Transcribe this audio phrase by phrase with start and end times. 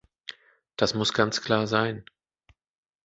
[0.77, 2.03] Das muss ganz klar sein!